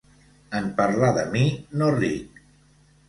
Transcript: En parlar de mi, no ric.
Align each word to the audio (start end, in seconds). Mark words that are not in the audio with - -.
En 0.59 0.69
parlar 0.79 1.11
de 1.19 1.25
mi, 1.35 1.43
no 1.83 1.91
ric. 1.99 2.45